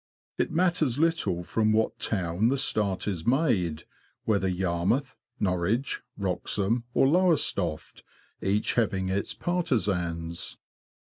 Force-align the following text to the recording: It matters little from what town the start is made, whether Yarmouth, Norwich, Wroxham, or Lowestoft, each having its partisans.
It 0.39 0.49
matters 0.49 0.97
little 0.97 1.43
from 1.43 1.73
what 1.73 1.99
town 1.99 2.49
the 2.49 2.57
start 2.57 3.07
is 3.07 3.27
made, 3.27 3.83
whether 4.25 4.47
Yarmouth, 4.47 5.15
Norwich, 5.39 6.01
Wroxham, 6.17 6.85
or 6.95 7.07
Lowestoft, 7.07 8.01
each 8.41 8.73
having 8.73 9.09
its 9.09 9.35
partisans. 9.35 10.57